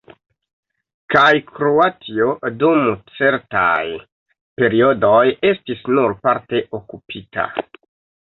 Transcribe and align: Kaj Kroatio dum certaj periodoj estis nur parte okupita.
Kaj 1.15 1.33
Kroatio 1.49 2.29
dum 2.63 2.79
certaj 3.17 3.83
periodoj 4.61 5.21
estis 5.51 5.85
nur 5.99 6.17
parte 6.25 6.63
okupita. 6.79 7.47